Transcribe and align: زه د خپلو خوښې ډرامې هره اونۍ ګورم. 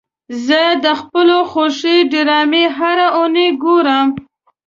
زه 0.45 0.61
د 0.83 0.87
خپلو 0.99 1.37
خوښې 1.51 1.95
ډرامې 2.11 2.65
هره 2.77 3.07
اونۍ 3.19 3.49
ګورم. 3.63 4.07